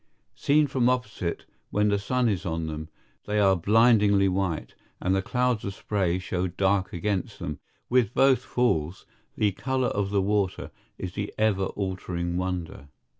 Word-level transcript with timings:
Seen 0.33 0.65
from 0.65 0.89
opposite, 0.89 1.45
when 1.69 1.89
the 1.89 1.99
sun 1.99 2.27
is 2.27 2.43
on 2.43 2.65
them, 2.65 2.89
they 3.27 3.39
are 3.39 3.55
blindingly 3.55 4.27
white, 4.27 4.73
and 4.99 5.13
the 5.13 5.21
clouds 5.21 5.63
of 5.63 5.75
spray 5.75 6.17
show 6.17 6.47
dark 6.47 6.91
against 6.91 7.37
them. 7.37 7.59
With 7.87 8.15
both 8.15 8.39
Falls 8.41 9.05
the 9.37 9.51
color 9.51 9.89
of 9.89 10.09
the 10.09 10.23
water 10.23 10.71
is 10.97 11.13
the 11.13 11.31
ever 11.37 11.65
altering 11.65 12.35
wonder. 12.35 12.87